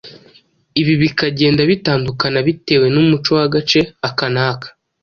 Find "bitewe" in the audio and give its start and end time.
2.47-2.85